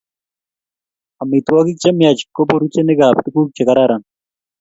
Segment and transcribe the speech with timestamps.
[1.21, 4.03] Amitwogik chemiach ko puruchenikap tuguk che kararan